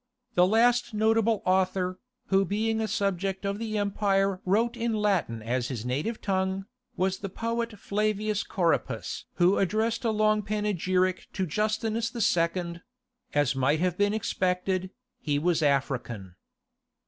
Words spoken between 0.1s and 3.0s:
The last notable author, who being a